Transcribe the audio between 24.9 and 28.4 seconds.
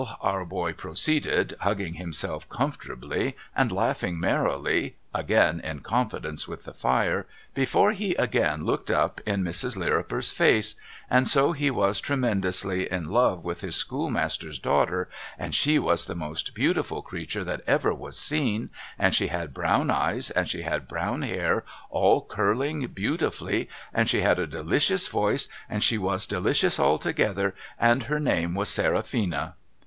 voice, and she was delicious altogether, and her